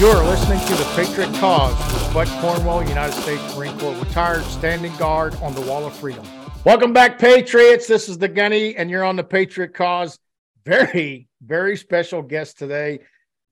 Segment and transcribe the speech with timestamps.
[0.00, 4.96] You're listening to the Patriot Cause with Bud Cornwell, United States Marine Corps retired standing
[4.96, 6.26] guard on the Wall of Freedom.
[6.64, 7.86] Welcome back, Patriots.
[7.86, 10.18] This is the Gunny, and you're on the Patriot Cause.
[10.64, 13.00] Very, very special guest today.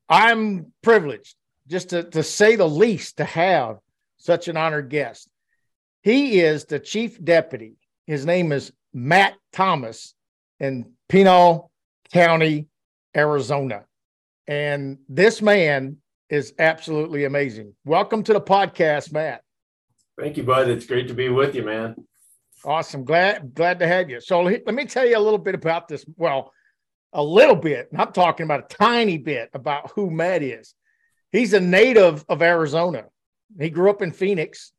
[0.09, 1.35] I'm privileged,
[1.67, 3.81] just to, to say the least, to have
[4.17, 5.29] such an honored guest.
[6.01, 7.77] He is the chief deputy.
[8.07, 10.15] His name is Matt Thomas
[10.61, 11.71] in Pinal
[12.11, 12.69] County,
[13.15, 13.85] Arizona.
[14.47, 15.99] And this man
[16.31, 17.75] is absolutely amazing.
[17.85, 19.43] Welcome to the podcast, Matt.
[20.19, 20.69] Thank you, bud.
[20.69, 21.95] It's great to be with you, man.
[22.65, 23.05] Awesome.
[23.05, 24.21] Glad glad to have you.
[24.21, 26.05] So let me tell you a little bit about this.
[26.17, 26.53] Well,
[27.13, 27.89] a little bit.
[27.97, 30.75] I'm talking about a tiny bit about who Matt is.
[31.31, 33.05] He's a native of Arizona.
[33.59, 34.73] He grew up in Phoenix.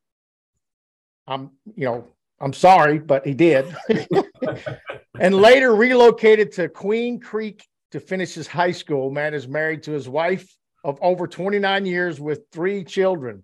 [1.25, 2.07] I'm, you know,
[2.39, 3.73] I'm sorry, but he did.
[5.19, 9.09] and later relocated to Queen Creek to finish his high school.
[9.09, 10.47] Matt is married to his wife
[10.83, 13.43] of over 29 years with three children.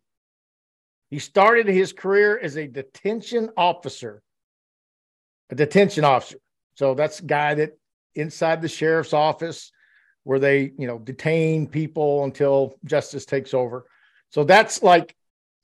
[1.09, 4.21] He started his career as a detention officer,
[5.49, 6.39] a detention officer.
[6.75, 7.77] So that's a guy that
[8.15, 9.71] inside the sheriff's office
[10.23, 13.85] where they, you know, detain people until justice takes over.
[14.31, 15.15] So that's like,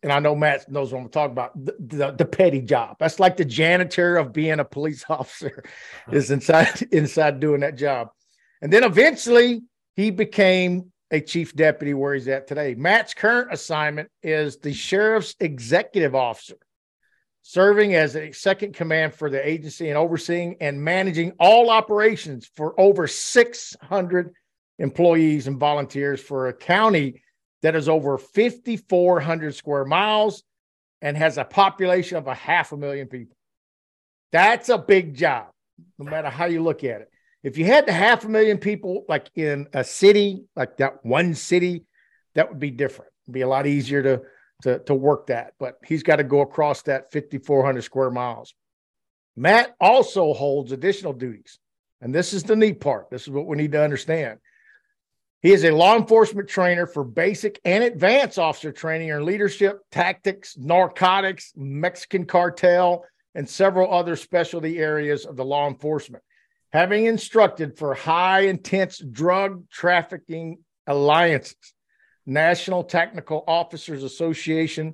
[0.03, 2.97] and I know Matt knows what I'm talking about, the, the, the petty job.
[3.00, 5.63] That's like the janitor of being a police officer
[6.11, 8.09] is inside inside doing that job.
[8.61, 9.61] And then eventually
[9.95, 12.73] he became a chief deputy where he's at today.
[12.73, 16.56] Matt's current assignment is the sheriff's executive officer,
[17.42, 22.80] serving as a second command for the agency and overseeing and managing all operations for
[22.80, 24.34] over 600
[24.80, 27.22] employees and volunteers for a county
[27.62, 30.44] that is over 5,400 square miles
[31.02, 33.36] and has a population of a half a million people.
[34.31, 35.48] That's a big job,
[36.00, 37.12] no matter how you look at it.
[37.44, 41.34] If you had the half a million people like in a city, like that one
[41.34, 41.85] city,
[42.35, 43.12] that would be different.
[43.25, 44.22] It'd be a lot easier to
[44.63, 45.53] to, to work that.
[45.59, 48.53] But he's got to go across that 5,400 square miles.
[49.35, 51.59] Matt also holds additional duties.
[52.02, 53.09] And this is the neat part.
[53.09, 54.40] This is what we need to understand.
[55.41, 60.56] He is a law enforcement trainer for basic and advanced officer training in leadership, tactics,
[60.58, 63.03] narcotics, Mexican cartel,
[63.34, 66.23] and several other specialty areas of the law enforcement
[66.74, 71.74] having instructed for high intense drug trafficking alliances,
[72.26, 74.94] National Technical Officers Association,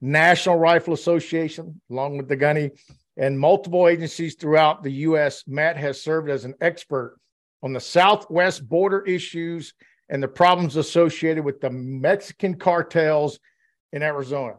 [0.00, 2.70] National Rifle Association, along with the Gunny,
[3.16, 5.44] and multiple agencies throughout the U.S.
[5.46, 7.18] Matt has served as an expert
[7.62, 9.74] on the Southwest border issues
[10.08, 13.38] and the problems associated with the Mexican cartels
[13.92, 14.54] in Arizona.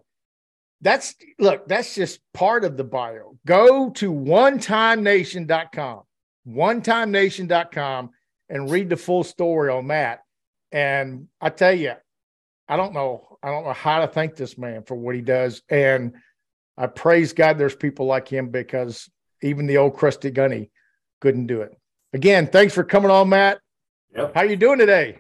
[0.82, 3.38] That's look, that's just part of the bio.
[3.46, 6.02] Go to onetimenation.com
[6.48, 8.10] onetimenation.com
[8.50, 10.22] and read the full story on Matt.
[10.72, 11.94] And I tell you,
[12.68, 15.62] I don't know, I don't know how to thank this man for what he does.
[15.70, 16.14] And
[16.78, 19.10] I praise God there's people like him because
[19.42, 20.72] even the old crusty gunny
[21.20, 21.78] couldn't do it.
[22.14, 23.60] Again, thanks for coming on, Matt.
[24.16, 24.34] Yep.
[24.36, 25.20] How you doing today?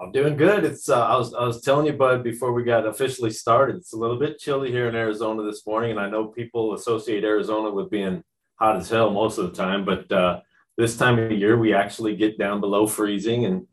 [0.00, 0.64] I'm doing good.
[0.64, 3.76] It's uh, I was I was telling you, Bud, before we got officially started.
[3.76, 7.24] It's a little bit chilly here in Arizona this morning, and I know people associate
[7.24, 8.22] Arizona with being
[8.56, 10.40] hot as hell most of the time, but uh,
[10.78, 13.66] this time of year we actually get down below freezing and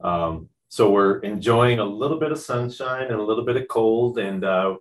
[0.00, 4.18] um, so we're enjoying a little bit of sunshine and a little bit of cold
[4.18, 4.76] and uh,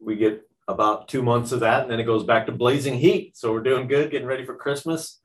[0.00, 3.36] we get about two months of that and then it goes back to blazing heat.
[3.36, 5.20] So we're doing good getting ready for christmas.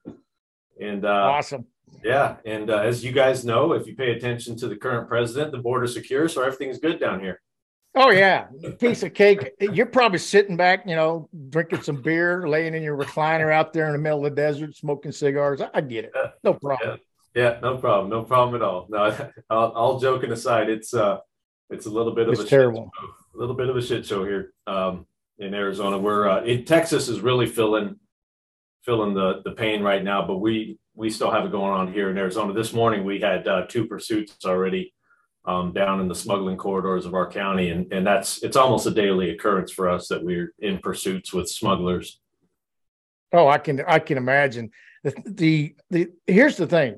[0.82, 1.66] And uh, awesome.
[2.04, 5.54] yeah and uh, as you guys know if you pay attention to the current president
[5.54, 7.42] the border secure so everything's good down here
[7.98, 8.48] Oh yeah,
[8.80, 9.52] piece of cake.
[9.60, 13.88] You're probably sitting back, you know, drinking some beer, laying in your recliner out there
[13.88, 15.62] in the middle of the desert, smoking cigars.
[15.74, 16.14] I get it.
[16.44, 17.00] No problem.
[17.34, 18.10] Yeah, yeah no problem.
[18.10, 18.88] No problem at all.
[18.90, 21.20] No, all, all joking aside, it's uh,
[21.70, 22.92] it's a little bit of it's a terrible.
[23.34, 25.06] a little bit of a shit show here um,
[25.40, 25.98] in Arizona.
[25.98, 27.98] We're uh, in Texas is really filling
[28.84, 32.10] filling the the pain right now, but we we still have it going on here
[32.10, 32.52] in Arizona.
[32.52, 34.94] This morning we had uh, two pursuits already
[35.48, 38.92] um, down in the smuggling corridors of our county, and and that's it's almost a
[38.92, 42.20] daily occurrence for us that we're in pursuits with smugglers.
[43.32, 44.72] Oh, I can I can imagine.
[45.04, 46.98] The the, the here's the thing.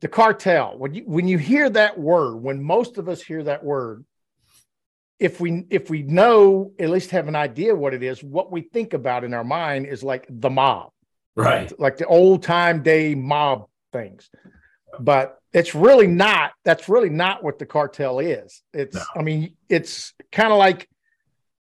[0.00, 0.78] The cartel.
[0.78, 4.04] When you when you hear that word, when most of us hear that word,
[5.18, 8.62] if we if we know at least have an idea what it is, what we
[8.62, 10.92] think about in our mind is like the mob,
[11.36, 11.78] right?
[11.78, 14.30] Like the old time day mob things.
[14.98, 18.62] But it's really not that's really not what the cartel is.
[18.72, 19.02] It's no.
[19.16, 20.88] i mean it's kind of like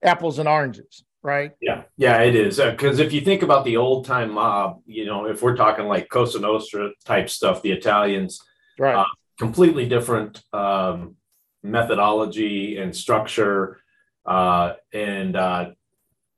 [0.02, 1.52] apples and oranges right?
[1.60, 2.58] Yeah yeah it is.
[2.58, 5.86] Because uh, if you think about the old time mob you know if we're talking
[5.86, 8.40] like cosa nostra type stuff the italians
[8.78, 8.94] right.
[8.94, 9.06] uh,
[9.38, 11.16] completely different um
[11.62, 13.80] methodology and structure
[14.26, 15.70] uh, and uh,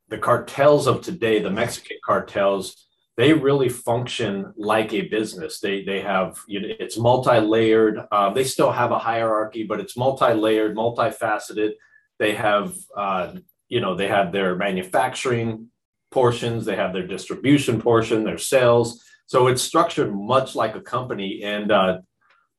[0.09, 2.87] the cartels of today, the Mexican cartels,
[3.17, 5.61] they really function like a business.
[5.61, 8.01] They they have you know, it's multi-layered.
[8.11, 11.73] Uh, they still have a hierarchy, but it's multi-layered, multifaceted.
[12.19, 13.35] They have uh,
[13.69, 15.69] you know they have their manufacturing
[16.11, 19.03] portions, they have their distribution portion, their sales.
[19.27, 21.43] So it's structured much like a company.
[21.43, 21.99] And uh,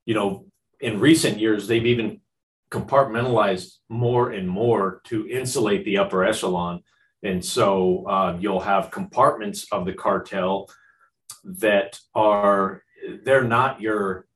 [0.06, 0.46] you know,
[0.80, 2.22] in recent years, they've even
[2.72, 6.84] compartmentalized more and more to insulate the upper echelon.
[7.24, 10.70] And so uh, you'll have compartments of the cartel
[11.44, 12.84] that are,
[13.24, 14.28] they're not your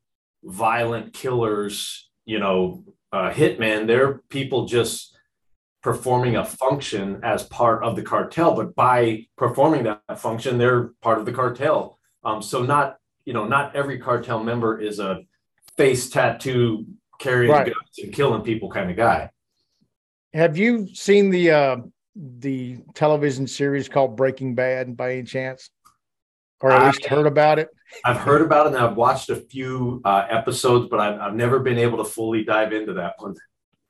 [0.43, 3.87] violent killers, you know, uh, hitman.
[3.87, 5.17] They're people just
[5.83, 8.55] performing a function as part of the cartel.
[8.55, 11.99] But by performing that function, they're part of the cartel.
[12.23, 15.21] Um, so not, you know, not every cartel member is a
[15.77, 16.85] face tattoo
[17.19, 17.65] carrying right.
[17.65, 19.29] guns and killing people kind of guy.
[20.33, 21.77] Have you seen the uh,
[22.15, 25.69] the television series called Breaking Bad by any chance,
[26.61, 27.69] or at I, least heard about it?
[28.05, 31.59] I've heard about it and I've watched a few uh, episodes, but I've, I've never
[31.59, 33.35] been able to fully dive into that one.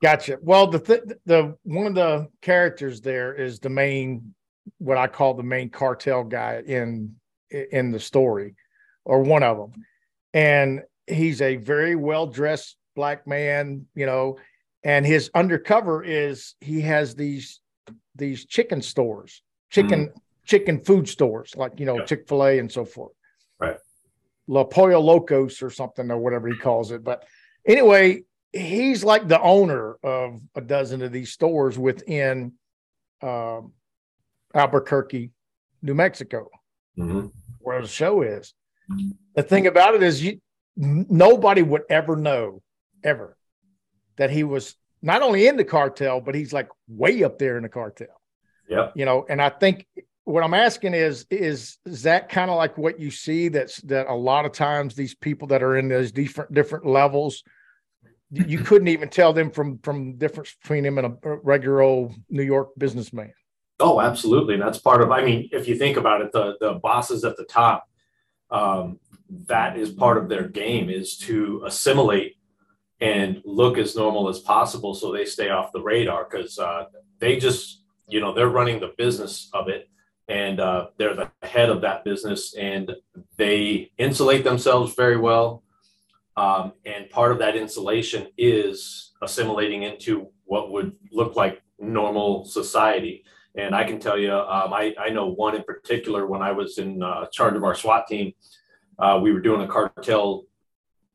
[0.01, 0.37] Gotcha.
[0.41, 4.33] Well, the th- the one of the characters there is the main,
[4.79, 7.15] what I call the main cartel guy in
[7.49, 8.55] in the story,
[9.05, 9.85] or one of them,
[10.33, 14.37] and he's a very well dressed black man, you know,
[14.83, 17.59] and his undercover is he has these
[18.15, 20.13] these chicken stores, chicken mm.
[20.45, 22.05] chicken food stores like you know yeah.
[22.05, 23.13] Chick Fil A and so forth.
[23.59, 23.77] Right.
[24.47, 27.03] La Pollo Locos or something or whatever he calls it.
[27.03, 27.23] But
[27.65, 32.53] anyway, he's like the owner of a dozen of these stores within
[33.21, 33.61] uh,
[34.53, 35.31] Albuquerque,
[35.81, 36.49] New Mexico,
[36.97, 37.27] mm-hmm.
[37.59, 38.53] where the show is.
[38.91, 39.11] Mm-hmm.
[39.35, 40.41] The thing about it is, you
[40.75, 42.61] nobody would ever know
[43.03, 43.37] ever
[44.17, 47.63] that he was not only in the cartel, but he's like way up there in
[47.63, 48.21] the cartel.
[48.69, 48.89] Yeah.
[48.95, 49.85] You know, and I think
[50.23, 54.07] what I'm asking is, is, is that kind of like what you see that's that
[54.07, 57.43] a lot of times these people that are in those different different levels,
[58.31, 62.43] you couldn't even tell them from from difference between him and a regular old New
[62.43, 63.33] York businessman.
[63.79, 64.53] Oh, absolutely.
[64.53, 67.35] And that's part of I mean, if you think about it, the the bosses at
[67.35, 67.89] the top,
[68.51, 68.99] um,
[69.47, 72.37] that is part of their game is to assimilate
[73.01, 76.85] and look as normal as possible so they stay off the radar because uh,
[77.19, 79.89] they just you know they're running the business of it
[80.31, 82.95] and uh, they're the head of that business and
[83.37, 85.63] they insulate themselves very well.
[86.37, 93.25] Um, and part of that insulation is assimilating into what would look like normal society.
[93.55, 96.77] And i can tell you um, I, I know one in particular when i was
[96.77, 98.31] in uh, charge of our swat team
[98.97, 100.45] uh, we were doing a cartel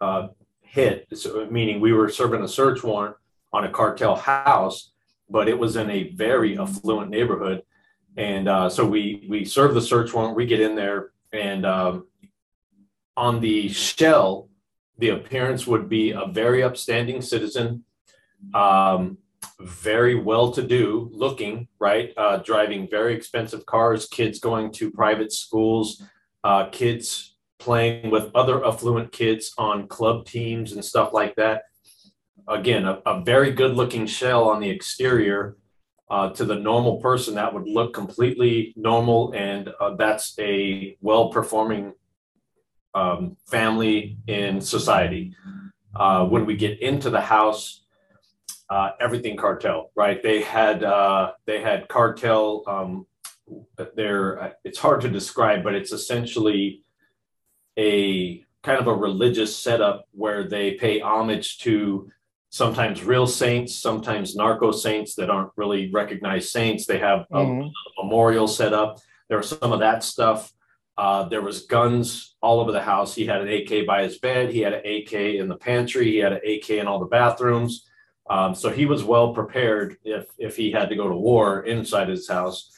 [0.03, 0.29] uh,
[0.77, 3.17] hit, so, meaning we were serving a search warrant
[3.51, 4.93] on a cartel house,
[5.29, 7.63] but it was in a very affluent neighborhood.
[8.17, 10.37] And uh, so we we serve the search warrant.
[10.37, 12.07] We get in there, and um,
[13.17, 14.49] on the shell,
[14.99, 17.85] the appearance would be a very upstanding citizen,
[18.55, 19.19] um,
[19.61, 22.13] very well-to-do looking, right?
[22.17, 26.03] Uh, driving very expensive cars, kids going to private schools,
[26.45, 31.63] uh, kids playing with other affluent kids on club teams and stuff like that.
[32.49, 35.57] Again, a, a very good looking shell on the exterior.
[36.09, 41.31] Uh, to the normal person, that would look completely normal, and uh, that's a well
[41.31, 41.95] performing
[42.95, 45.35] um, family in society.
[45.97, 47.85] Uh, when we get into the house,
[48.71, 50.23] uh, everything cartel, right?
[50.23, 52.63] They had uh, they had cartel.
[52.67, 53.07] Um,
[53.95, 56.83] there, it's hard to describe, but it's essentially
[57.79, 62.11] a kind of a religious setup where they pay homage to
[62.51, 66.87] sometimes real saints, sometimes narco saints that aren't really recognized saints.
[66.87, 67.63] They have a, mm-hmm.
[67.63, 68.99] a memorial set up.
[69.29, 70.53] There was some of that stuff.
[70.97, 73.15] Uh, there was guns all over the house.
[73.15, 74.51] He had an AK by his bed.
[74.51, 76.11] He had an AK in the pantry.
[76.11, 77.87] He had an AK in all the bathrooms.
[78.29, 82.09] Um, so he was well prepared if if he had to go to war inside
[82.09, 82.73] his house.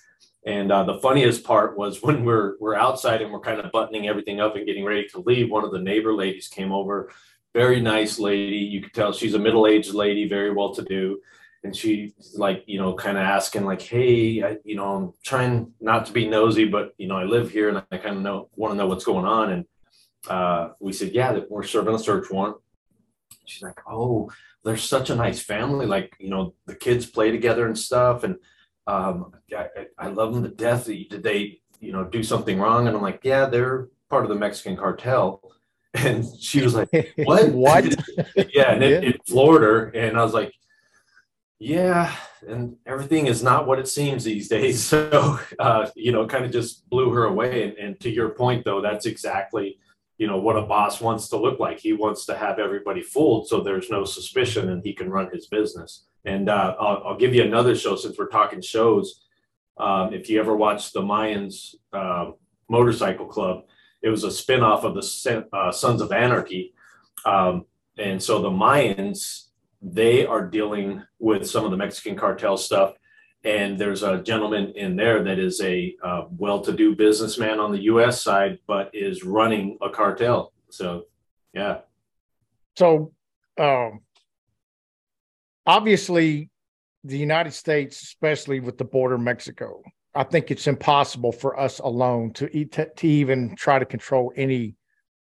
[0.47, 4.09] And uh, the funniest part was when we're we're outside and we're kind of buttoning
[4.09, 5.51] everything up and getting ready to leave.
[5.51, 7.11] One of the neighbor ladies came over,
[7.55, 8.57] very nice lady.
[8.57, 11.21] You could tell she's a middle aged lady, very well to do.
[11.65, 15.73] And she's like, you know, kind of asking, like, hey, I, you know, I'm trying
[15.81, 18.49] not to be nosy, but you know, I live here and I kind of know
[18.55, 19.51] want to know what's going on.
[19.51, 19.65] And
[20.29, 22.59] uh, we said, yeah, we're serving a search warrant.
[23.45, 24.31] She's like, oh,
[24.65, 25.87] they're such a nice family.
[25.87, 28.23] Like, you know, the kids play together and stuff.
[28.23, 28.37] And
[28.89, 29.69] um, I,
[29.99, 30.87] I love them to death.
[30.87, 32.89] Did they, you know, do something wrong?
[32.89, 35.43] And I'm like, yeah, they're part of the Mexican cartel.
[35.95, 37.49] And she was like, What?
[37.53, 37.85] what?
[38.55, 39.09] yeah, and it, Yeah.
[39.09, 39.85] it floored her.
[39.87, 40.53] And I was like,
[41.59, 42.15] Yeah,
[42.47, 44.85] and everything is not what it seems these days.
[44.85, 47.65] So, uh, you know, kind of just blew her away.
[47.65, 49.79] And, and to your point, though, that's exactly,
[50.19, 51.79] you know, what a boss wants to look like.
[51.81, 55.47] He wants to have everybody fooled so there's no suspicion and he can run his
[55.47, 56.05] business.
[56.29, 59.23] And uh, I'll, I'll give you another show since we're talking shows.
[59.79, 62.33] Um, if you ever watched the Mayans uh,
[62.69, 63.65] Motorcycle Club,
[64.03, 66.75] it was a spinoff of the uh, Sons of Anarchy.
[67.25, 67.65] Um,
[67.97, 69.47] and so the Mayans,
[69.81, 72.95] they are dealing with some of the Mexican cartel stuff.
[73.43, 77.73] And there's a gentleman in there that is a uh, well to do businessman on
[77.73, 80.53] the US side, but is running a cartel.
[80.69, 81.05] So,
[81.55, 81.79] yeah.
[82.77, 83.13] So,
[83.57, 84.01] um,
[85.69, 86.51] obviously,
[87.05, 89.83] the United States, especially with the border Mexico,
[90.15, 94.75] I think it's impossible for us alone to, eat, to even try to control any,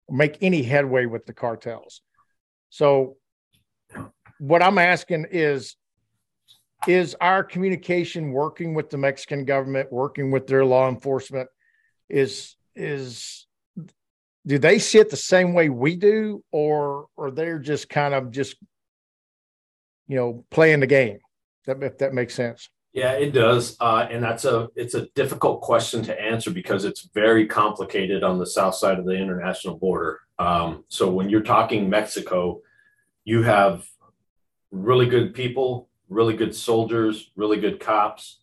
[0.09, 2.03] make any headway with the cartels.
[2.71, 3.17] So,
[4.39, 5.77] what I'm asking is,
[6.87, 11.49] is our communication working with the Mexican government, working with their law enforcement,
[12.09, 13.47] is is
[14.47, 18.31] do they see it the same way we do, or or they're just kind of
[18.31, 18.57] just
[20.09, 21.19] you know playing the game?
[21.67, 22.69] That if that makes sense.
[22.93, 27.11] Yeah, it does, uh, and that's a it's a difficult question to answer because it's
[27.13, 30.21] very complicated on the south side of the international border.
[30.39, 32.63] Um, so when you're talking Mexico,
[33.25, 33.87] you have
[34.71, 38.41] really good people, really good soldiers, really good cops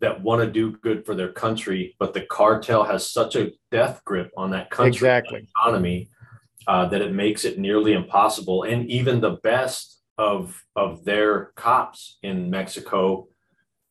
[0.00, 4.02] that want to do good for their country, but the cartel has such a death
[4.04, 5.48] grip on that country Exactly.
[5.56, 6.10] economy
[6.66, 8.64] uh, that it makes it nearly impossible.
[8.64, 13.28] And even the best of of their cops in Mexico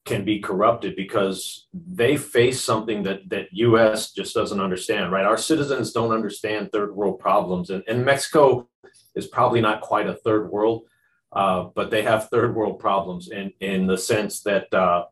[0.05, 5.25] can be corrupted because they face something that that US just doesn't understand, right?
[5.25, 8.67] Our citizens don't understand third world problems, and, and Mexico
[9.15, 10.83] is probably not quite a third world,
[11.31, 15.05] uh, but they have third world problems in in the sense that uh,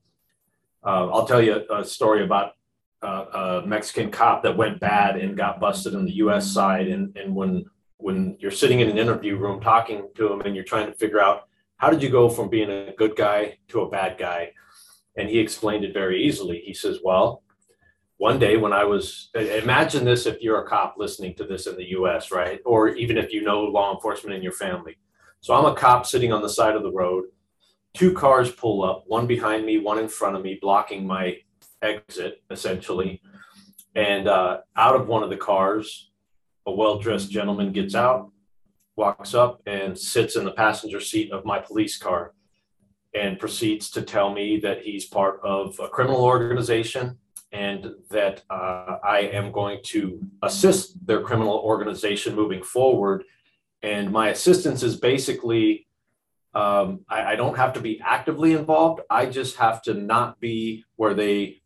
[0.83, 2.53] uh, I'll tell you a, story about
[3.01, 6.51] uh, a Mexican cop that went bad and got busted on the U.S.
[6.51, 7.65] side, and and when
[8.01, 11.21] when you're sitting in an interview room talking to him and you're trying to figure
[11.21, 14.51] out how did you go from being a good guy to a bad guy
[15.15, 16.61] and he explained it very easily.
[16.65, 17.43] He says, Well,
[18.17, 21.75] one day when I was, imagine this if you're a cop listening to this in
[21.75, 22.59] the US, right?
[22.65, 24.97] Or even if you know law enforcement in your family.
[25.41, 27.25] So I'm a cop sitting on the side of the road.
[27.95, 31.37] Two cars pull up, one behind me, one in front of me, blocking my
[31.81, 33.21] exit essentially.
[33.95, 36.10] And uh, out of one of the cars,
[36.65, 38.31] a well dressed gentleman gets out,
[38.95, 42.33] walks up, and sits in the passenger seat of my police car
[43.13, 47.17] and proceeds to tell me that he's part of a criminal organization
[47.51, 53.25] and that uh, I am going to assist their criminal organization moving forward.
[53.83, 55.87] And my assistance is basically
[56.53, 59.01] um, I, I don't have to be actively involved.
[59.09, 61.61] I just have to not be where they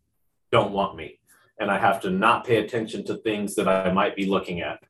[0.52, 1.20] don't want me.
[1.60, 4.84] And I have to not pay attention to things that I might be looking at.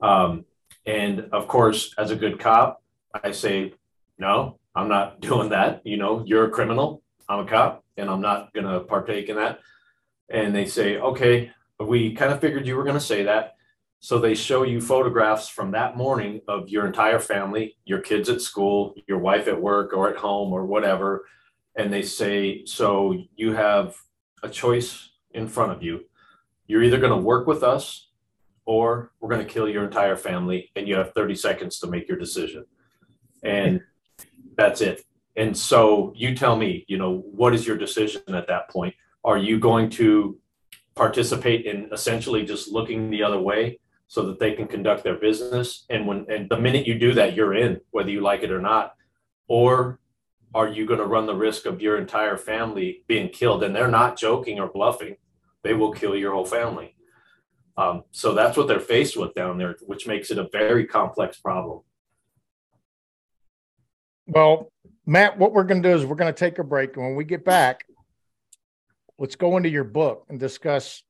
[0.00, 0.44] Um,
[0.86, 2.82] and of course, as a good cop,
[3.22, 3.74] I say,
[4.18, 5.82] no, I'm not doing that.
[5.84, 7.02] You know, you're a criminal.
[7.28, 9.60] I'm a cop, and I'm not going to partake in that.
[10.28, 13.56] And they say, okay, we kind of figured you were going to say that.
[14.00, 18.40] So they show you photographs from that morning of your entire family, your kids at
[18.40, 21.26] school, your wife at work or at home or whatever.
[21.76, 23.96] And they say, so you have
[24.42, 26.06] a choice in front of you.
[26.70, 28.10] You're either going to work with us
[28.64, 32.06] or we're going to kill your entire family, and you have 30 seconds to make
[32.08, 32.64] your decision.
[33.42, 33.80] And
[34.56, 35.02] that's it.
[35.34, 38.94] And so you tell me, you know, what is your decision at that point?
[39.24, 40.38] Are you going to
[40.94, 45.86] participate in essentially just looking the other way so that they can conduct their business?
[45.90, 48.60] And when and the minute you do that, you're in, whether you like it or
[48.60, 48.94] not.
[49.48, 49.98] Or
[50.54, 53.64] are you going to run the risk of your entire family being killed?
[53.64, 55.16] And they're not joking or bluffing.
[55.62, 56.96] They will kill your whole family.
[57.76, 61.38] Um, so that's what they're faced with down there, which makes it a very complex
[61.38, 61.80] problem.
[64.26, 64.70] Well,
[65.06, 67.16] Matt, what we're going to do is we're going to take a break, and when
[67.16, 67.84] we get back,
[69.18, 71.02] let's go into your book and discuss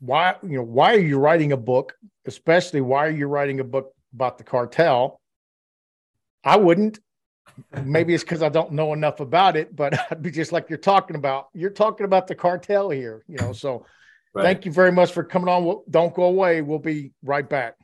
[0.00, 1.94] why you know why are you writing a book,
[2.26, 5.20] especially why are you writing a book about the cartel?
[6.42, 6.98] I wouldn't.
[7.84, 10.78] Maybe it's because I don't know enough about it, but I'd be just like you're
[10.78, 11.48] talking about.
[11.54, 13.52] You're talking about the cartel here, you know.
[13.52, 13.86] So,
[14.32, 14.44] Right.
[14.44, 15.64] thank you very much for coming on.
[15.64, 16.62] We'll- Don't go away.
[16.62, 17.74] We'll be right back.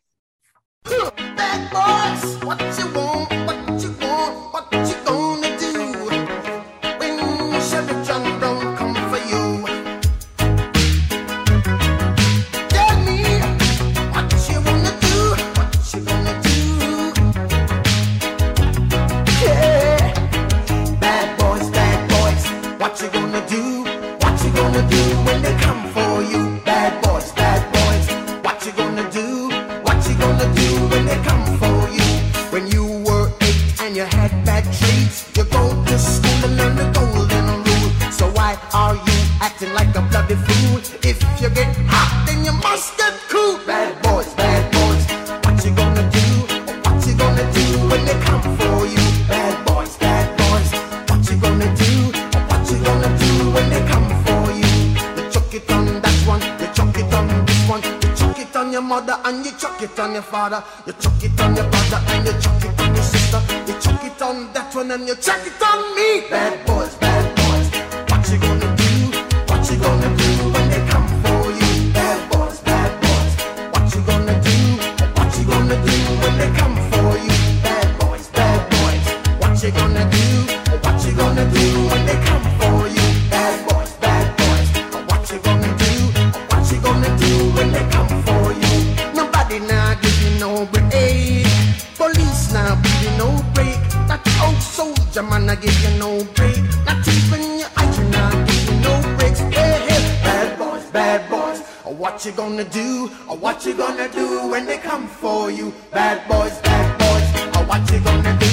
[95.16, 96.62] Soldier man I give you no break.
[96.85, 99.40] Not even your eyes now give you no breaks.
[99.40, 101.62] Hey, hey, bad boys, bad boys.
[101.85, 103.11] Oh, what you gonna do?
[103.28, 105.73] Oh, what you gonna do when they come for you?
[105.90, 107.56] Bad boys, bad boys.
[107.56, 108.52] Oh, what you gonna do?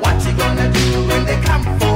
[0.00, 1.87] What you gonna do when they come for you?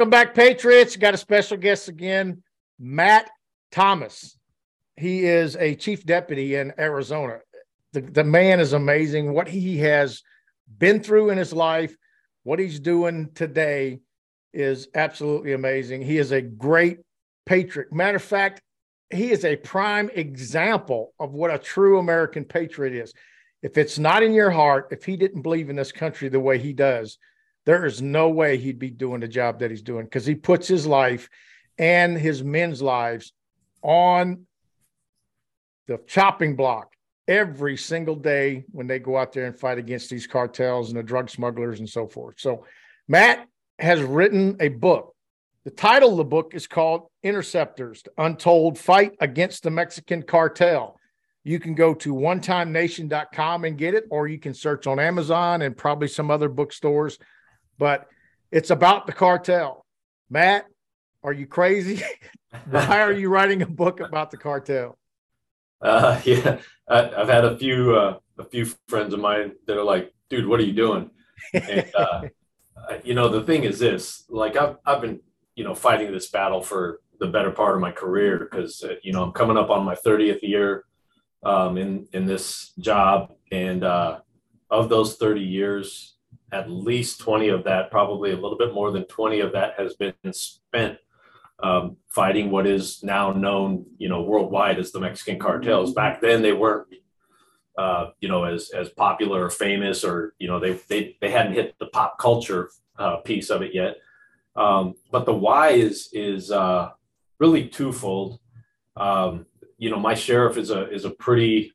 [0.00, 0.96] Welcome back, Patriots.
[0.96, 2.42] Got a special guest again,
[2.78, 3.28] Matt
[3.70, 4.38] Thomas.
[4.96, 7.40] He is a chief deputy in Arizona.
[7.92, 9.34] The, the man is amazing.
[9.34, 10.22] What he has
[10.78, 11.94] been through in his life,
[12.44, 14.00] what he's doing today
[14.54, 16.00] is absolutely amazing.
[16.00, 17.00] He is a great
[17.44, 17.92] patriot.
[17.92, 18.62] Matter of fact,
[19.10, 23.12] he is a prime example of what a true American patriot is.
[23.62, 26.56] If it's not in your heart, if he didn't believe in this country the way
[26.56, 27.18] he does,
[27.70, 30.66] there is no way he'd be doing the job that he's doing because he puts
[30.66, 31.30] his life
[31.78, 33.32] and his men's lives
[33.80, 34.44] on
[35.86, 36.92] the chopping block
[37.28, 41.02] every single day when they go out there and fight against these cartels and the
[41.04, 42.34] drug smugglers and so forth.
[42.38, 42.66] So,
[43.06, 43.46] Matt
[43.78, 45.14] has written a book.
[45.62, 50.98] The title of the book is called Interceptors The Untold Fight Against the Mexican Cartel.
[51.44, 55.76] You can go to onetimenation.com and get it, or you can search on Amazon and
[55.76, 57.16] probably some other bookstores.
[57.80, 58.06] But
[58.52, 59.86] it's about the cartel.
[60.28, 60.66] Matt,
[61.24, 62.02] are you crazy?
[62.70, 64.98] Why are you writing a book about the cartel?
[65.80, 69.82] Uh, yeah, I, I've had a few uh, a few friends of mine that are
[69.82, 71.10] like, "Dude, what are you doing?"
[71.54, 72.22] And uh,
[73.04, 75.20] you know, the thing is this: like, I've I've been
[75.54, 79.14] you know fighting this battle for the better part of my career because uh, you
[79.14, 80.84] know I'm coming up on my 30th year
[81.44, 84.20] um, in in this job, and uh,
[84.70, 86.16] of those 30 years,
[86.52, 89.94] at least 20 of that, probably a little bit more than 20 of that, has
[89.94, 90.98] been spent
[91.62, 95.92] um, fighting what is now known, you know, worldwide as the Mexican cartels.
[95.92, 96.88] Back then, they weren't,
[97.76, 101.54] uh, you know, as as popular or famous, or you know, they they they hadn't
[101.54, 103.96] hit the pop culture uh, piece of it yet.
[104.56, 106.90] Um, but the why is is uh,
[107.38, 108.40] really twofold.
[108.96, 109.46] Um,
[109.78, 111.72] you know, my sheriff is a is a pretty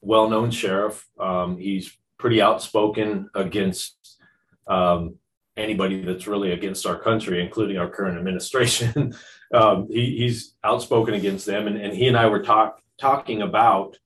[0.00, 1.06] well known sheriff.
[1.18, 4.17] Um, he's pretty outspoken against
[4.68, 5.16] um,
[5.56, 9.14] anybody that's really against our country, including our current administration.
[9.54, 13.96] um, he, he's outspoken against them, and, and he and I were talk, talking about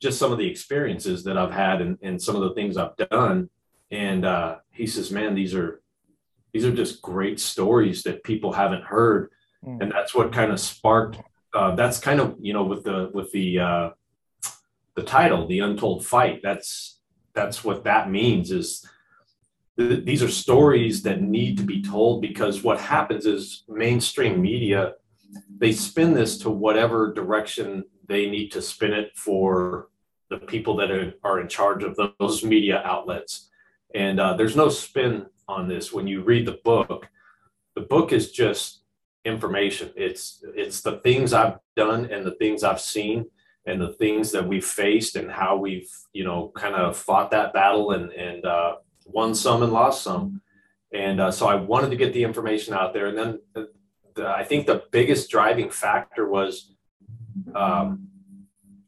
[0.00, 2.96] just some of the experiences that I've had and, and some of the things I've
[2.96, 3.50] done.
[3.90, 5.80] And uh, he says, man, these are
[6.52, 9.30] these are just great stories that people haven't heard.
[9.64, 9.82] Mm.
[9.82, 11.18] And that's what kind of sparked
[11.54, 13.90] uh, that's kind of you know with the with the uh,
[14.94, 16.40] the title, the untold fight.
[16.42, 17.00] That's
[17.34, 18.86] that's what that means is
[19.78, 24.94] th- these are stories that need to be told because what happens is mainstream media
[25.58, 29.88] they spin this to whatever direction they need to spin it for
[30.30, 33.50] the people that are, are in charge of those media outlets.
[33.94, 37.08] And uh, there's no spin on this when you read the book.
[37.74, 38.82] The book is just
[39.24, 39.90] information.
[39.96, 43.26] It's it's the things I've done and the things I've seen
[43.66, 47.52] and the things that we've faced and how we've you know kind of fought that
[47.52, 48.76] battle and and uh,
[49.08, 50.40] won some and lost some.
[50.92, 53.06] And uh, so I wanted to get the information out there.
[53.06, 53.70] And then the,
[54.14, 56.74] the, I think the biggest driving factor was
[57.54, 58.08] um,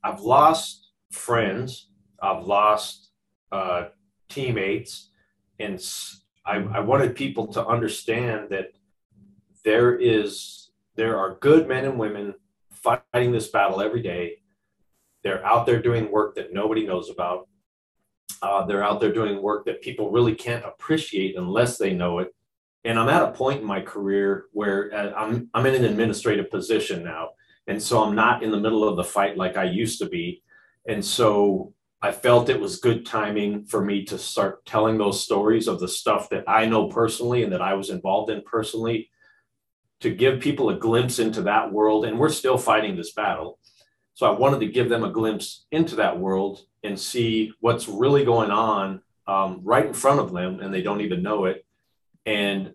[0.03, 1.89] I've lost friends,
[2.23, 3.11] I've lost
[3.53, 3.89] uh,
[4.29, 5.11] teammates,
[5.59, 5.83] and
[6.47, 8.73] I, I wanted people to understand that
[9.65, 12.35] there is there are good men and women
[12.71, 14.39] fighting this battle every day.
[15.23, 17.49] They're out there doing work that nobody knows about.
[18.43, 22.35] Uh, they're out there doing work that people really can't appreciate unless they know it.
[22.85, 26.51] And I'm at a point in my career where uh, I'm I'm in an administrative
[26.51, 27.31] position now,
[27.67, 30.43] and so I'm not in the middle of the fight like I used to be.
[30.89, 35.69] And so I felt it was good timing for me to start telling those stories
[35.69, 39.11] of the stuff that I know personally and that I was involved in personally
[40.01, 42.07] to give people a glimpse into that world.
[42.07, 43.59] And we're still fighting this battle.
[44.21, 48.23] So I wanted to give them a glimpse into that world and see what's really
[48.23, 51.65] going on um, right in front of them, and they don't even know it.
[52.27, 52.75] And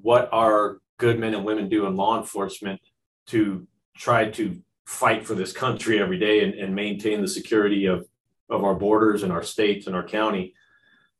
[0.00, 2.80] what our good men and women do in law enforcement
[3.26, 8.08] to try to fight for this country every day and, and maintain the security of,
[8.48, 10.54] of our borders and our states and our county.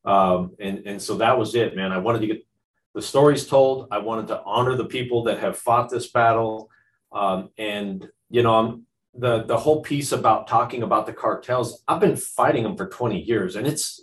[0.06, 1.92] Um, and, and so that was it, man.
[1.92, 2.46] I wanted to get
[2.94, 3.88] the stories told.
[3.90, 6.70] I wanted to honor the people that have fought this battle.
[7.12, 12.00] Um, and, you know, I'm, the, the whole piece about talking about the cartels, I've
[12.00, 13.56] been fighting them for 20 years.
[13.56, 14.00] And it's,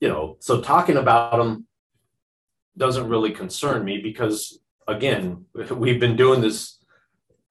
[0.00, 1.66] you know, so talking about them
[2.76, 6.76] doesn't really concern me because, again, we've been doing this.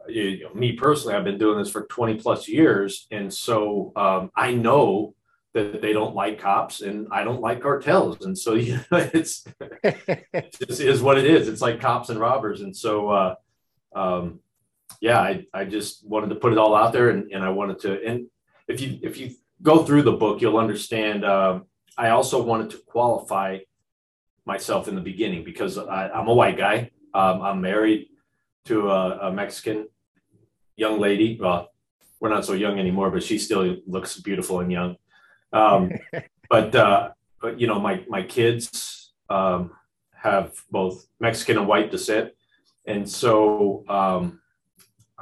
[0.08, 3.06] You know, me personally, I've been doing this for 20 plus years.
[3.12, 5.14] And so um, I know
[5.54, 8.26] that they don't like cops and I don't like cartels.
[8.26, 9.46] And so, you know, it's,
[9.84, 11.48] it just is what it is.
[11.48, 12.62] It's like cops and robbers.
[12.62, 13.36] And so, uh,
[13.94, 14.40] um,
[15.02, 17.80] yeah, I, I just wanted to put it all out there and, and I wanted
[17.80, 18.28] to, and
[18.68, 21.26] if you, if you go through the book, you'll understand.
[21.26, 21.66] Um,
[21.98, 23.60] I also wanted to qualify
[24.46, 26.92] myself in the beginning because I, am a white guy.
[27.14, 28.08] Um, I'm married
[28.66, 29.88] to a, a Mexican
[30.76, 31.38] young lady.
[31.40, 31.70] Well,
[32.20, 34.96] we're not so young anymore, but she still looks beautiful and young.
[35.54, 35.92] Um,
[36.50, 39.72] but uh, but you know, my my kids um,
[40.14, 42.32] have both Mexican and white descent,
[42.86, 44.42] and so um,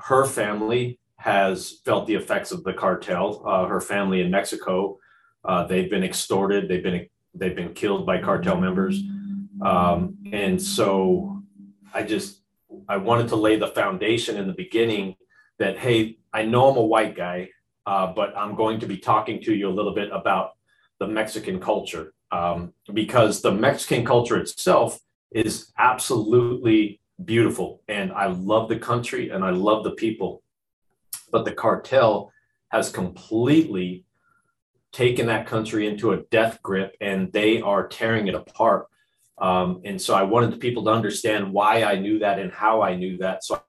[0.04, 3.44] her family has felt the effects of the cartel.
[3.46, 5.00] Uh, her family in Mexico,
[5.44, 6.70] uh, they've been extorted.
[6.70, 9.02] They've been they've been killed by cartel members,
[9.62, 11.44] um, and so
[11.94, 12.42] I just
[12.88, 15.16] I wanted to lay the foundation in the beginning
[15.60, 17.50] that hey, I know I'm a white guy
[17.88, 20.52] uh, but I'm going to be talking to you a little bit about
[21.00, 25.00] the Mexican culture um, because the Mexican culture itself
[25.32, 27.82] is absolutely beautiful.
[27.88, 30.44] And I love the country and I love the people.
[31.32, 32.32] But the cartel
[32.70, 34.06] has completely
[34.92, 38.88] taken that country into a death grip and they are tearing it apart.
[39.38, 42.82] Um, and so I wanted the people to understand why I knew that and how
[42.82, 43.44] I knew that.
[43.44, 43.62] So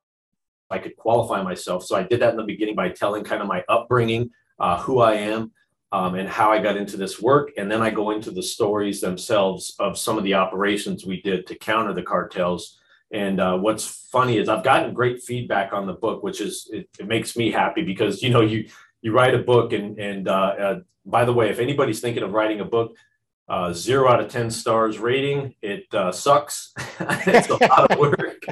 [0.70, 1.84] I could qualify myself.
[1.84, 5.00] So I did that in the beginning by telling kind of my upbringing, uh, who
[5.00, 5.52] I am,
[5.92, 7.50] um, and how I got into this work.
[7.56, 11.46] And then I go into the stories themselves of some of the operations we did
[11.46, 12.78] to counter the cartels.
[13.10, 16.88] And uh, what's funny is I've gotten great feedback on the book, which is it,
[16.98, 18.68] it makes me happy because you know you
[19.00, 22.32] you write a book and and uh, uh by the way, if anybody's thinking of
[22.32, 22.94] writing a book,
[23.48, 25.54] uh, zero out of 10 stars rating.
[25.62, 26.72] It uh, sucks.
[27.00, 28.44] it's a lot of work,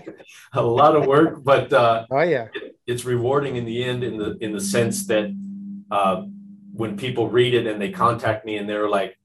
[0.55, 4.16] a lot of work, but uh, oh yeah, it, it's rewarding in the end in
[4.16, 5.37] the, in the sense that
[5.90, 6.25] uh,
[6.73, 9.19] when people read it and they contact me and they're like,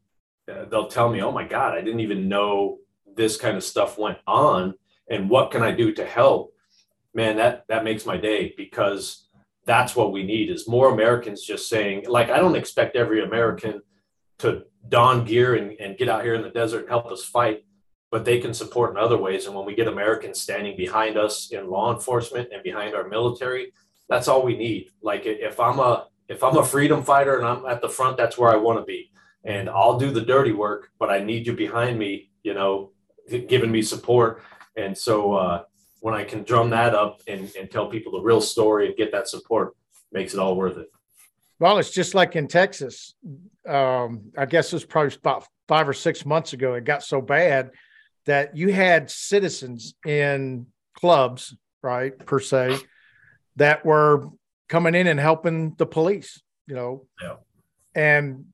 [0.52, 2.80] uh, they'll tell me, oh my God, I didn't even know
[3.16, 4.74] this kind of stuff went on.
[5.12, 6.54] And what can I do to help?
[7.14, 9.28] Man, that, that makes my day because
[9.66, 13.82] that's what we need is more Americans just saying, like, I don't expect every American
[14.40, 17.66] to don gear and, and get out here in the desert and help us fight,
[18.10, 19.46] but they can support in other ways.
[19.46, 23.74] And when we get Americans standing behind us in law enforcement and behind our military,
[24.10, 24.90] that's all we need.
[25.02, 28.38] Like if I'm a if I'm a freedom fighter and I'm at the front, that's
[28.38, 29.12] where I want to be.
[29.44, 32.92] And I'll do the dirty work, but I need you behind me, you know,
[33.48, 34.42] giving me support.
[34.76, 35.64] And so uh,
[36.00, 39.12] when I can drum that up and, and tell people the real story and get
[39.12, 39.76] that support,
[40.12, 40.88] makes it all worth it.
[41.60, 43.14] Well, it's just like in Texas.
[43.68, 46.74] Um, I guess it was probably about five or six months ago.
[46.74, 47.72] It got so bad
[48.26, 52.78] that you had citizens in clubs, right, per se,
[53.58, 54.30] that were
[54.70, 57.06] coming in and helping the police, you know.
[57.22, 57.36] Yeah.
[57.94, 58.46] And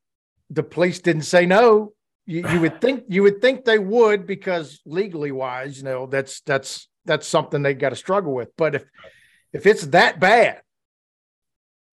[0.50, 1.94] the police didn't say no.
[2.30, 6.42] You, you would think you would think they would because legally wise, you know, that's
[6.42, 8.50] that's that's something they've got to struggle with.
[8.58, 8.84] But if
[9.54, 10.62] if it's that bad,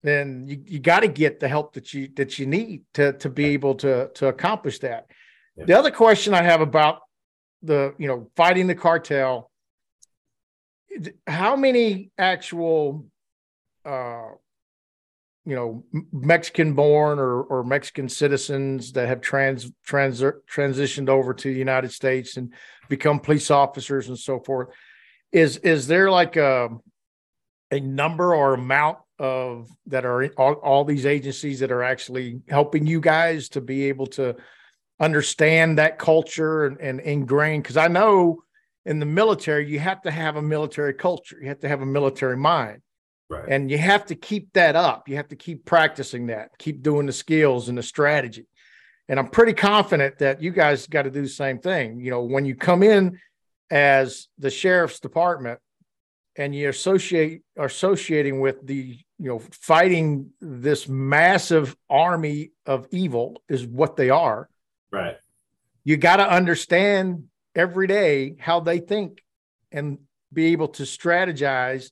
[0.03, 3.31] then you, you got to get the help that you that you need to to
[3.31, 5.07] be able to to accomplish that.
[5.57, 5.66] Yeah.
[5.66, 6.99] The other question I have about
[7.62, 9.53] the you know fighting the cartel,
[11.29, 13.07] how many actual
[13.85, 14.31] uh,
[15.47, 21.53] you know Mexican born or or Mexican citizens that have trans trans transitioned over to
[21.53, 22.53] the United States and
[22.89, 24.69] become police officers and so forth.
[25.33, 26.71] Is is there like a
[27.71, 32.87] a number or amount of that are all, all these agencies that are actually helping
[32.87, 34.35] you guys to be able to
[35.01, 37.61] understand that culture and, and ingrain?
[37.61, 38.43] Because I know
[38.87, 41.37] in the military you have to have a military culture.
[41.41, 42.81] You have to have a military mind
[43.35, 43.49] Right.
[43.49, 45.09] And you have to keep that up.
[45.09, 48.47] You have to keep practicing that, keep doing the skills and the strategy.
[49.09, 52.01] And I'm pretty confident that you guys got to do the same thing.
[52.01, 53.18] You know, when you come in
[53.70, 55.59] as the sheriff's department
[56.37, 63.42] and you associate are associating with the, you know, fighting this massive army of evil
[63.49, 64.49] is what they are.
[64.90, 65.16] Right.
[65.85, 69.23] You got to understand every day how they think
[69.70, 69.99] and
[70.33, 71.90] be able to strategize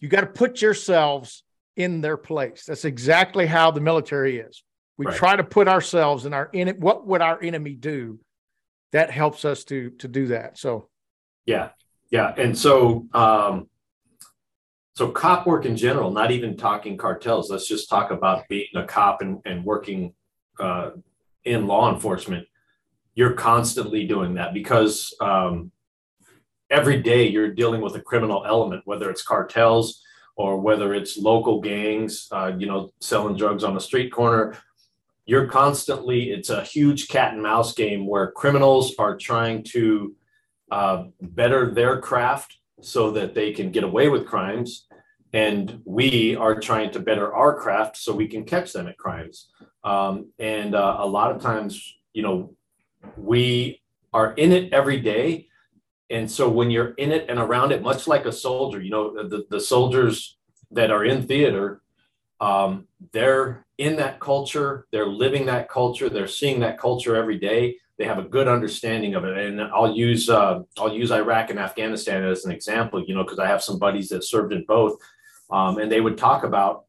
[0.00, 1.42] you got to put yourselves
[1.76, 2.64] in their place.
[2.66, 4.62] That's exactly how the military is.
[4.96, 5.16] We right.
[5.16, 6.68] try to put ourselves in our in.
[6.80, 8.18] What would our enemy do?
[8.92, 10.58] That helps us to to do that.
[10.58, 10.88] So,
[11.46, 11.70] yeah,
[12.10, 13.68] yeah, and so um,
[14.96, 17.50] so cop work in general, not even talking cartels.
[17.50, 20.14] Let's just talk about being a cop and and working
[20.58, 20.90] uh,
[21.44, 22.48] in law enforcement.
[23.14, 25.70] You're constantly doing that because um,
[26.70, 30.02] every day you're dealing with a criminal element, whether it's cartels
[30.36, 34.56] or whether it's local gangs, uh, you know, selling drugs on the street corner.
[35.26, 40.14] You're constantly, it's a huge cat and mouse game where criminals are trying to
[40.70, 44.86] uh, better their craft so that they can get away with crimes.
[45.32, 49.48] And we are trying to better our craft so we can catch them at crimes.
[49.84, 52.54] Um, and uh, a lot of times, you know,
[53.16, 55.47] we are in it every day
[56.10, 59.28] and so when you're in it and around it much like a soldier you know
[59.28, 60.36] the, the soldiers
[60.70, 61.82] that are in theater
[62.40, 67.76] um, they're in that culture they're living that culture they're seeing that culture every day.
[67.98, 69.36] They have a good understanding of it.
[69.36, 73.38] And i'll use uh, i'll use iraq and afghanistan as an example you know because
[73.38, 74.98] i have some buddies that served in both
[75.50, 76.84] um, and they would talk about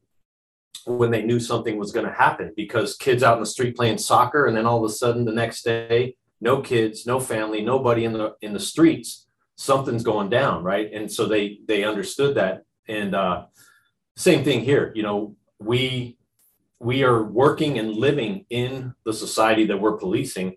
[0.86, 3.98] when they knew something was going to happen because kids out in the street playing
[3.98, 8.04] soccer and then all of a sudden the next day no kids, no family, nobody
[8.04, 9.26] in the in the streets.
[9.56, 10.90] Something's going down, right?
[10.92, 12.64] And so they they understood that.
[12.88, 13.46] And uh,
[14.16, 14.92] same thing here.
[14.94, 16.16] You know, we
[16.78, 20.56] we are working and living in the society that we're policing.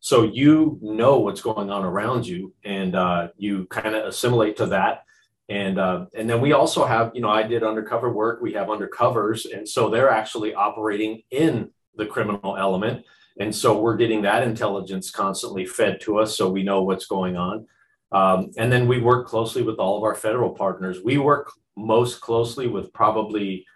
[0.00, 4.66] So you know what's going on around you, and uh, you kind of assimilate to
[4.66, 5.04] that.
[5.48, 8.40] And uh, and then we also have, you know, I did undercover work.
[8.40, 13.04] We have undercovers, and so they're actually operating in the criminal element
[13.38, 17.36] and so we're getting that intelligence constantly fed to us so we know what's going
[17.36, 17.66] on.
[18.12, 21.00] Um, and then we work closely with all of our federal partners.
[21.04, 23.66] We work most closely with probably,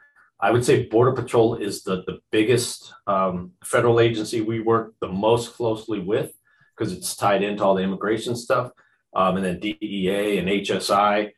[0.40, 5.08] I would say, Border Patrol is the, the biggest um, federal agency we work the
[5.08, 6.32] most closely with
[6.76, 8.70] because it's tied into all the immigration stuff.
[9.16, 11.32] Um, and then DEA and HSI.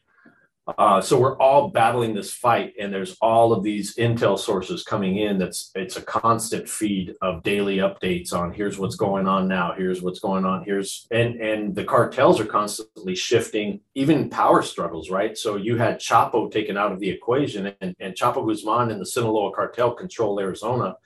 [0.79, 5.17] Uh, so we're all battling this fight, and there's all of these intel sources coming
[5.19, 5.39] in.
[5.39, 10.03] That's it's a constant feed of daily updates on here's what's going on now, here's
[10.03, 15.37] what's going on, here's and and the cartels are constantly shifting, even power struggles, right?
[15.37, 19.07] So you had Chapo taken out of the equation, and, and Chapo Guzman and the
[19.07, 20.97] Sinaloa cartel control Arizona.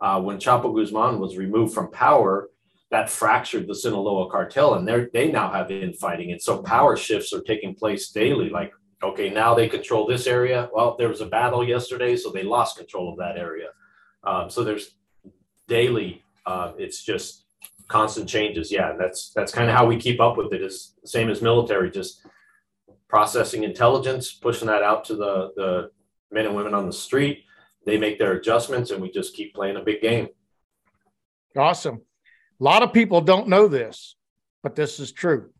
[0.00, 2.50] Uh, when Chapo Guzman was removed from power,
[2.90, 7.32] that fractured the Sinaloa cartel, and they they now have infighting, and so power shifts
[7.32, 8.72] are taking place daily, like
[9.04, 10.68] okay, now they control this area.
[10.72, 13.68] Well, there was a battle yesterday, so they lost control of that area.
[14.24, 14.96] Um, so there's
[15.68, 17.44] daily, uh, it's just
[17.88, 18.72] constant changes.
[18.72, 20.62] Yeah, that's that's kind of how we keep up with it.
[20.62, 22.26] Is same as military, just
[23.08, 25.90] processing intelligence, pushing that out to the the
[26.30, 27.44] men and women on the street,
[27.86, 30.28] they make their adjustments, and we just keep playing a big game.
[31.56, 32.02] Awesome.
[32.60, 34.16] A lot of people don't know this,
[34.62, 35.50] but this is true.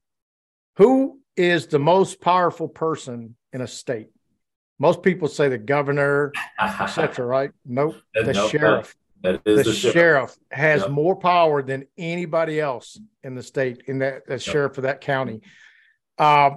[0.77, 4.09] Who is the most powerful person in a state?
[4.79, 7.25] Most people say the governor, etc.
[7.27, 7.51] Right?
[7.65, 7.97] Nope.
[8.15, 8.97] The Nope, sheriff.
[9.23, 9.93] That is The, the, sheriff.
[9.95, 10.91] sheriff has Yep.
[10.91, 15.41] more power than anybody else in the state, in that the sheriff of that county.
[16.19, 16.57] Uh,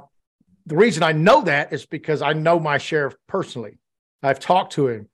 [0.66, 3.78] the reason I know that is because I know my sheriff personally.
[4.22, 5.08] I've talked to him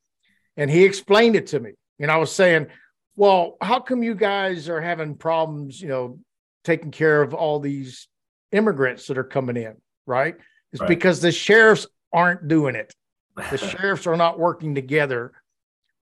[0.57, 1.73] and he explained it to me.
[1.99, 2.67] And I was saying,
[3.15, 6.19] well, how come you guys are having problems, you know,
[6.63, 8.07] taking care of all these
[8.53, 9.75] immigrants that are coming in?
[10.05, 10.35] Right.
[10.71, 10.87] It's Right.
[10.87, 12.93] because the sheriffs aren't doing it.
[13.51, 15.33] The sheriffs are not working together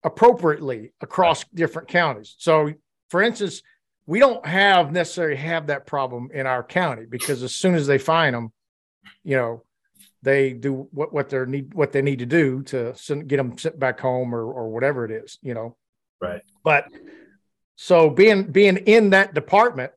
[0.04, 2.36] appropriately across different counties.
[2.40, 2.74] So,
[3.10, 3.62] for instance,
[4.08, 7.98] we don't have necessarily have that problem in our county because as soon as they
[7.98, 8.52] find them,
[9.24, 9.64] you know,
[10.24, 13.58] they do what what they need what they need to do to send, get them
[13.58, 15.78] sent back home or or whatever it is, you know.
[16.20, 16.42] Right.
[16.64, 16.86] But
[17.76, 19.92] so being being in that department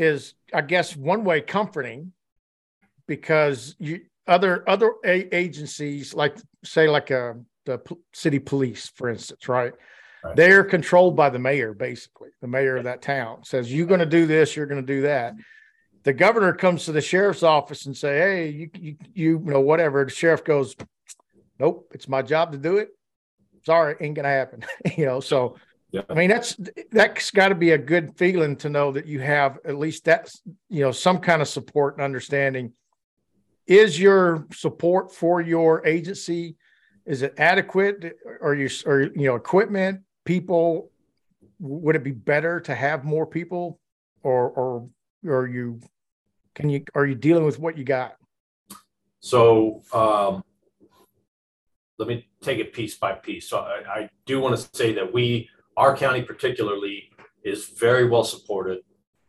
[0.00, 2.12] is, I guess, one way comforting
[3.06, 7.34] because you other other a- agencies like say like uh,
[7.66, 9.72] the p- city police, for instance, right?
[10.24, 10.36] Right.
[10.36, 12.30] They're controlled by the mayor, basically.
[12.40, 14.56] The mayor of that town says, "You're going to do this.
[14.56, 15.34] You're going to do that."
[16.02, 20.04] The governor comes to the sheriff's office and say, "Hey, you, you you know whatever."
[20.04, 20.76] The sheriff goes,
[21.58, 22.88] "Nope, it's my job to do it.
[23.64, 24.64] Sorry, ain't gonna happen."
[24.96, 25.56] you know, so
[25.92, 26.02] Yeah.
[26.08, 26.56] I mean that's
[26.92, 30.30] that's got to be a good feeling to know that you have at least that
[30.68, 32.72] you know some kind of support and understanding.
[33.66, 36.56] Is your support for your agency
[37.06, 38.16] is it adequate?
[38.40, 40.90] Or you or you know equipment, people?
[41.58, 43.80] Would it be better to have more people,
[44.22, 44.88] or or
[45.26, 45.80] or you
[46.54, 48.14] can you are you dealing with what you got?
[49.20, 50.44] So um,
[51.98, 53.48] let me take it piece by piece.
[53.48, 57.10] So I, I do want to say that we, our county particularly,
[57.42, 58.80] is very well supported.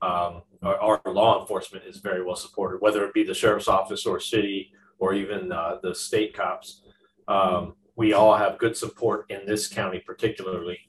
[0.02, 4.06] Um, our, our law enforcement is very well supported, whether it be the sheriff's office
[4.06, 6.82] or city or even uh, the state cops.
[7.30, 10.80] Um, we all have good support in this county, particularly.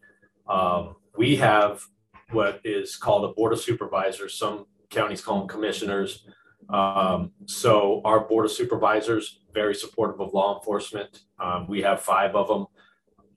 [0.48, 1.85] Um, we have
[2.33, 4.35] what is called a board of supervisors.
[4.37, 6.27] Some counties call them commissioners.
[6.70, 11.20] Um, so our board of supervisors, very supportive of law enforcement.
[11.38, 12.66] Um, we have five of them.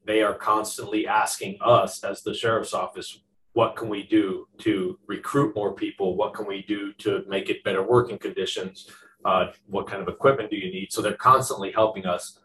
[0.06, 3.22] They are constantly asking us as the sheriff's office,
[3.54, 6.16] what can we do to recruit more people?
[6.16, 8.90] What can we do to make it better working conditions?
[9.24, 10.92] Uh, what kind of equipment do you need?
[10.92, 12.40] So they're constantly helping us.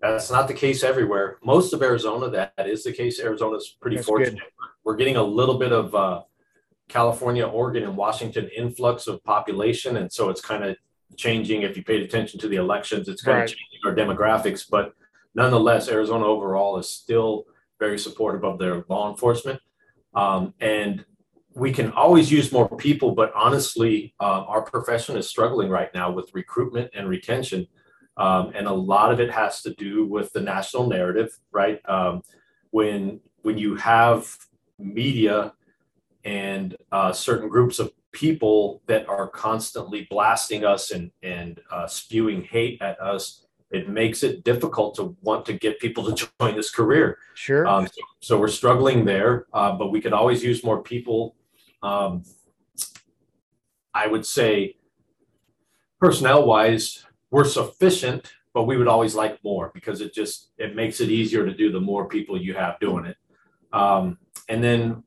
[0.00, 1.38] That's not the case everywhere.
[1.44, 3.20] Most of Arizona, that, that is the case.
[3.20, 4.12] Arizona's pretty That's good.
[4.12, 4.42] fortunate.
[4.84, 6.22] We're getting a little bit of uh,
[6.88, 10.76] California, Oregon, and Washington influx of population, and so it's kind of
[11.16, 11.62] changing.
[11.62, 13.44] If you paid attention to the elections, it's kind Right.
[13.44, 14.68] of changing our demographics.
[14.68, 14.94] But
[15.36, 17.44] nonetheless, Arizona overall is still
[17.78, 19.60] very supportive of their law enforcement,
[20.14, 21.04] um, and
[21.54, 23.12] we can always use more people.
[23.12, 27.68] But honestly, uh, our profession is struggling right now with recruitment and retention,
[28.16, 31.80] um, and a lot of it has to do with the national narrative, right?
[31.88, 32.22] Um,
[32.70, 34.36] when when you have
[34.78, 35.52] media
[36.24, 42.42] and uh, certain groups of people that are constantly blasting us and and uh, spewing
[42.42, 46.70] hate at us, it makes it difficult to want to get people to join this
[46.70, 47.18] career.
[47.34, 47.66] Sure.
[47.66, 51.36] Um, so, so we're struggling there, uh, but we could always use more people.
[51.82, 52.24] Um,
[53.92, 54.76] I would say,
[56.00, 61.00] personnel wise, we're sufficient, but we would always like more because it just it makes
[61.00, 63.16] it easier to do the more people you have doing it.
[63.72, 65.02] Um, and then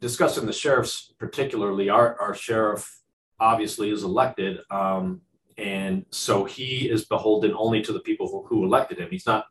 [0.00, 3.00] discussing the sheriffs particularly, our our sheriff
[3.38, 5.22] obviously is elected, um,
[5.60, 9.08] and so he is beholden only to the people who, who elected him.
[9.10, 9.46] He's not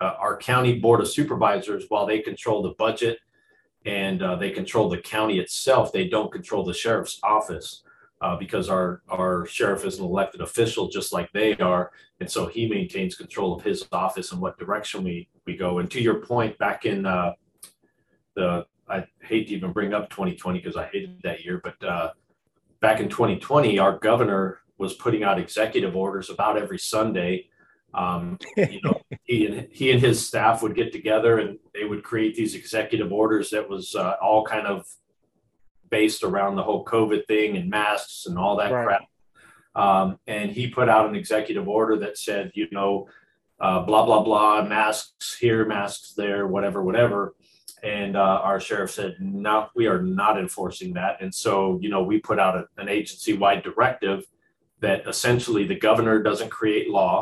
[0.00, 3.18] uh, our county board of supervisors, while they control the budget
[3.86, 7.82] and uh, they control the county itself, they don't control the sheriff's office
[8.20, 12.46] uh, because our our sheriff is an elected official, just like they are, and so
[12.46, 15.78] he maintains control of his office and what direction we we go.
[15.78, 17.32] And to your point, back in uh,
[18.34, 22.10] the I hate to even bring up 2020 because I hated that year, but uh,
[22.80, 27.48] back in 2020, our governor was putting out executive orders about every Sunday.
[27.92, 32.02] Um, you know, he and he and his staff would get together and they would
[32.02, 34.86] create these executive orders that was uh, all kind of
[35.90, 38.84] based around the whole COVID thing and masks and all that Right.
[38.86, 39.02] crap.
[39.76, 43.08] Um, and he put out an executive order that said, you know,
[43.60, 47.34] uh, blah blah blah, masks here, masks there, whatever, whatever.
[47.82, 51.20] And uh, our sheriff said, no, we are not enforcing that.
[51.20, 54.24] And so, you know, we put out a, an agency wide directive
[54.84, 57.14] that essentially the governor doesn't create law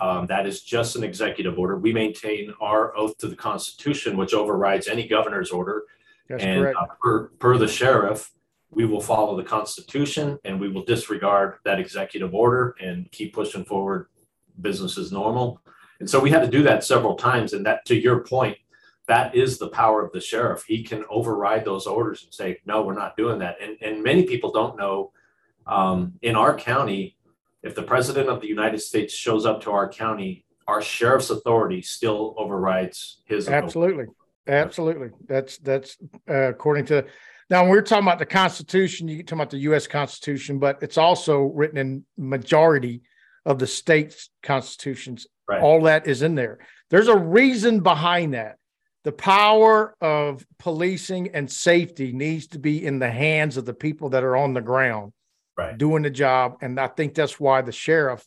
[0.00, 1.76] Um, that is just an executive order.
[1.76, 5.84] We maintain our oath to the Constitution, which overrides any governor's order.
[6.28, 8.30] That's and uh, per, per the sheriff,
[8.70, 13.64] we will follow the Constitution and we will disregard that executive order and keep pushing
[13.64, 14.06] forward
[14.60, 15.60] business as normal.
[16.00, 17.52] And so we had to do that several times.
[17.52, 18.56] And that, to your point,
[19.08, 20.64] that is the power of the sheriff.
[20.64, 23.56] He can override those orders and say, no, we're not doing that.
[23.60, 25.12] And, and many people don't know
[25.68, 27.16] um, in our county,
[27.62, 31.82] if the president of the United States shows up to our county, our sheriff's authority
[31.82, 33.46] still overrides his.
[33.46, 33.66] authority.
[33.66, 34.04] Absolutely.
[34.46, 35.10] Absolutely.
[35.26, 35.98] That's that's
[36.28, 37.04] uh, according to
[37.50, 40.98] now when we're talking about the Constitution, you talk about the US Constitution, but it's
[40.98, 43.02] also written in majority
[43.44, 45.26] of the states' constitutions.
[45.46, 45.60] Right.
[45.60, 46.58] All that is in there.
[46.90, 48.56] There's a reason behind that.
[49.04, 54.10] The power of policing and safety needs to be in the hands of the people
[54.10, 55.12] that are on the ground
[55.58, 55.76] Right.
[55.76, 56.58] doing the job.
[56.62, 58.24] And I think that's why the sheriff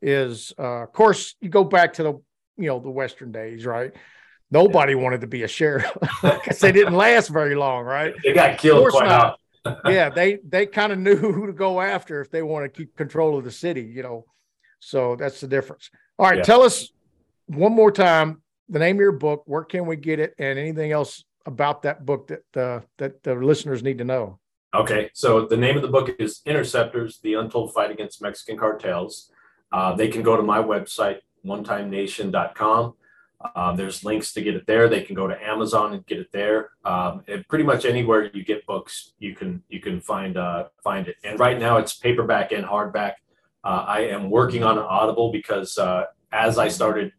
[0.00, 2.12] is uh, of course you go back to the
[2.56, 3.92] you know the western days, right?
[4.52, 5.90] Nobody wanted to be a sheriff
[6.22, 8.14] because they didn't last very long, right?
[8.24, 9.40] They got killed quite not.
[9.84, 12.96] yeah, they they kind of knew who to go after if they want to keep
[12.96, 14.24] control of the city, you know.
[14.80, 15.90] So that's the difference.
[16.18, 16.44] All right, Yeah.
[16.44, 16.88] tell us
[17.46, 19.42] one more time the name of your book.
[19.46, 23.34] Where can we get it, and anything else about that book that uh, that the
[23.34, 24.39] listeners need to know?
[24.72, 29.32] Okay, so the name of the book is Interceptors: The Untold Fight Against Mexican Cartels.
[29.72, 32.94] Uh, they can go to my website, onetimenation.com.
[33.56, 34.88] Um, there's links to get it there.
[34.88, 36.70] They can go to Amazon and get it there.
[36.84, 41.08] Um, and pretty much anywhere you get books, you can you can find uh, find
[41.08, 41.16] it.
[41.24, 43.14] And right now, it's paperback and hardback.
[43.64, 47.12] Uh, I am working on an Audible because uh, as I started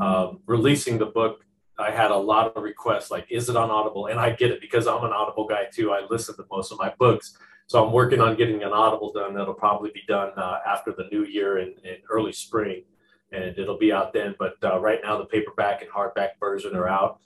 [0.00, 1.43] uh, releasing the book,
[1.78, 4.06] I had a lot of requests like, is it on Audible?
[4.06, 5.92] And I get it because I'm an Audible guy too.
[5.92, 7.36] I listen to most of my books.
[7.66, 9.34] So I'm working on getting an Audible done.
[9.34, 12.84] That'll probably be done uh, after the new year in, in early spring.
[13.32, 14.36] And it'll be out then.
[14.38, 17.20] But uh, right now, the paperback and hardback version are out.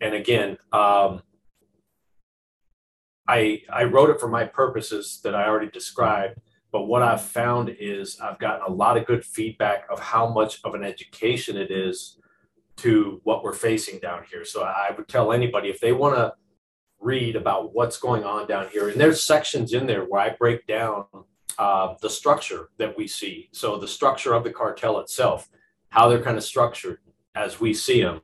[0.00, 1.22] And again, um,
[3.28, 6.40] I, I wrote it for my purposes that I already described.
[6.72, 10.58] But what I've found is I've gotten a lot of good feedback of how much
[10.64, 12.18] of an education it is
[12.76, 14.44] to what we're facing down here.
[14.44, 16.32] So I would tell anybody if they want to
[17.00, 20.66] read about what's going on down here, and there's sections in there where I break
[20.66, 21.04] down
[21.58, 23.48] uh, the structure that we see.
[23.52, 25.48] So the structure of the cartel itself,
[25.90, 26.98] how they're kind of structured
[27.34, 28.20] as we see them,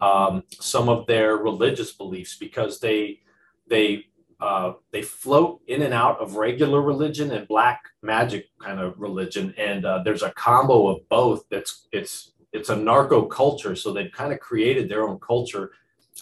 [0.00, 3.20] um, some of their religious beliefs, because they
[3.68, 4.04] they
[4.40, 9.52] uh, they float in and out of regular religion and black magic kind of religion,
[9.58, 11.42] and uh, there's a combo of both.
[11.50, 15.72] That's it's it's a narco culture, so they've kind of created their own culture.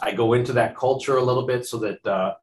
[0.00, 2.34] I go into that culture a little bit so that uh,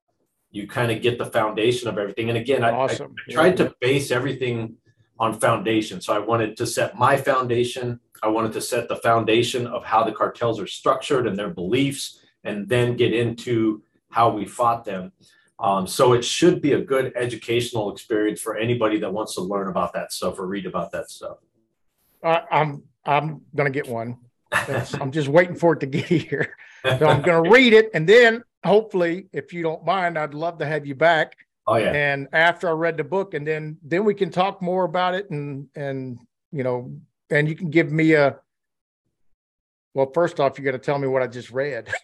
[0.51, 2.29] you kind of get the foundation of everything.
[2.29, 2.97] And again, I, I I
[3.29, 4.75] tried to base everything
[5.19, 6.01] on foundation.
[6.01, 7.99] So I wanted to set my foundation.
[8.21, 12.19] I wanted to set the foundation of how the cartels are structured and their beliefs,
[12.43, 15.11] and then get into how we fought them.
[15.59, 19.69] Um, so it should be a good educational experience for anybody that wants to learn
[19.69, 21.37] about that stuff or read about that stuff.
[22.23, 24.17] I, I'm I'm gonna get one.
[24.51, 26.55] I'm just waiting for it to get here.
[26.83, 30.65] So I'm gonna read it, and then hopefully, if you don't mind, I'd love to
[30.65, 31.35] have you back.
[31.65, 34.83] Oh yeah, And after I read the book, and then then we can talk more
[34.83, 36.19] about it, and and
[36.51, 36.93] you know,
[37.29, 38.37] and you can give me a.
[39.95, 41.87] Well, first off, you got to tell me what I just read.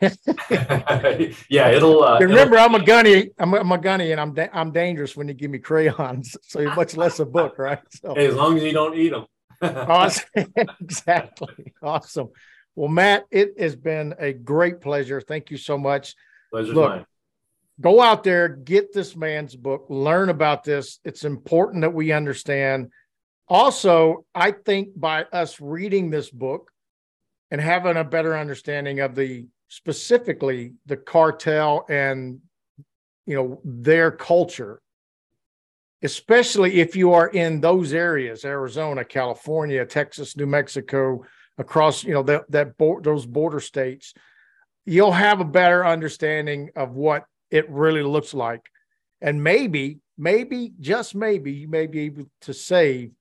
[1.50, 1.70] yeah.
[1.70, 3.32] It'll uh, Remember, I'm a gunny.
[3.40, 6.38] I'm a, I'm a gunny, and I'm da- I'm dangerous when you give me crayons.
[6.44, 7.80] So much less a book, right?
[7.90, 8.12] So.
[8.12, 9.26] it'll- as long as you don't eat them.
[9.62, 10.30] Awesome.
[10.82, 11.74] exactly.
[11.82, 12.30] Awesome.
[12.76, 15.22] Well, Matt, it has been a great pleasure.
[15.22, 16.16] Thank you so much.
[16.52, 17.06] Pleasure's Look, mine.
[17.82, 21.00] Go out there, get this man's book, learn about this.
[21.06, 22.90] It's important that we understand.
[23.48, 26.72] Also, I think by us reading this book
[27.52, 32.40] and having a better understanding of the specifically the cartel and
[33.26, 34.82] you know their culture
[36.04, 41.22] especially if you are in those areas arizona california texas new mexico
[41.58, 44.14] across you know that that bo- those border states
[44.86, 48.62] you'll have a better understanding of what it really looks like
[49.22, 53.12] and maybe maybe just maybe you may be able to save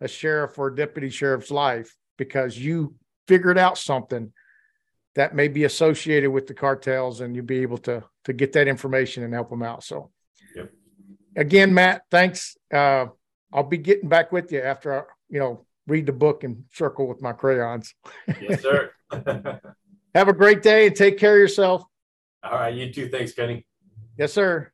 [0.00, 2.94] a sheriff or a deputy sheriff's life because you
[3.26, 4.32] figured out something
[5.14, 8.68] that may be associated with the cartels and you'll be able to to get that
[8.68, 10.10] information and help them out so.
[11.36, 13.06] Again matt thanks uh
[13.52, 17.08] i'll be getting back with you after i you know read the book and circle
[17.08, 17.94] with my crayons
[18.40, 18.90] yes, sir.
[20.14, 21.82] have a great day and take care of yourself
[22.42, 23.08] All right, you too.
[23.08, 23.66] Thanks, Kenny.
[24.18, 24.72] yes sir